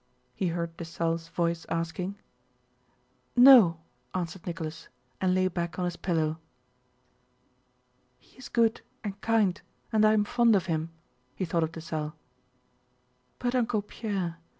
he 0.33 0.47
heard 0.47 0.75
Dessalles' 0.77 1.27
voice 1.27 1.63
asking. 1.69 2.15
"No," 3.35 3.79
answered 4.15 4.47
Nicholas, 4.47 4.87
and 5.21 5.35
lay 5.35 5.47
back 5.47 5.77
on 5.77 5.85
his 5.85 5.95
pillow. 5.95 6.39
"He 8.17 8.35
is 8.35 8.49
good 8.49 8.81
and 9.03 9.21
kind 9.21 9.61
and 9.93 10.03
I 10.03 10.13
am 10.13 10.23
fond 10.23 10.55
of 10.55 10.65
him!" 10.65 10.89
he 11.35 11.45
thought 11.45 11.61
of 11.61 11.73
Dessalles. 11.73 12.13
"But 13.37 13.53
Uncle 13.53 13.83
Pierre! 13.83 14.37